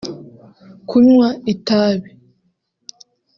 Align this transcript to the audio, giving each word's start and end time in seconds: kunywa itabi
kunywa 0.89 1.29
itabi 1.53 2.09